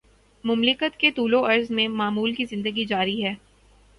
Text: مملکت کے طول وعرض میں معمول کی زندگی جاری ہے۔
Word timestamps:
مملکت 0.43 0.97
کے 0.99 1.11
طول 1.11 1.33
وعرض 1.33 1.69
میں 1.71 1.87
معمول 1.89 2.33
کی 2.33 2.45
زندگی 2.45 2.85
جاری 2.85 3.23
ہے۔ 3.23 3.33